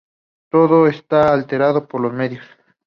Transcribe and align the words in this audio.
Todo 0.49 0.87
esto 0.87 1.15
alentado 1.17 1.87
por 1.87 2.01
los 2.01 2.11
medios. 2.11 2.43